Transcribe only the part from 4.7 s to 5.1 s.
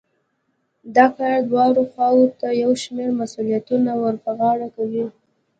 کوي.